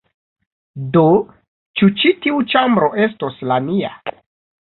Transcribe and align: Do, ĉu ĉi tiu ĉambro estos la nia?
Do, 0.95 1.03
ĉu 1.81 1.89
ĉi 2.03 2.13
tiu 2.23 2.41
ĉambro 2.53 2.89
estos 3.05 3.39
la 3.51 3.59
nia? 3.67 3.93